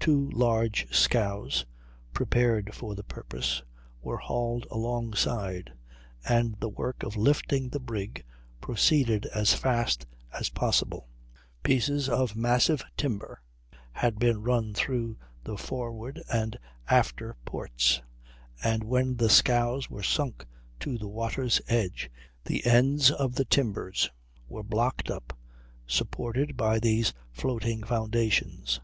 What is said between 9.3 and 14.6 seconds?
fast as possible. Pieces of massive timber had been